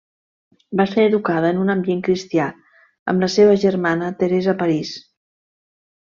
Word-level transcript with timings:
Va 0.79 0.85
ser 0.93 1.03
educada 1.09 1.51
en 1.55 1.59
un 1.63 1.73
ambient 1.73 2.01
cristià 2.07 2.47
amb 3.13 3.27
la 3.27 3.29
seva 3.35 3.59
germana 3.67 4.11
Teresa 4.25 4.57
París. 4.65 4.95